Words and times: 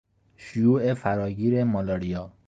شیوع 0.37 0.93
فراگیر 0.93 1.63
مالاریا 1.63 2.31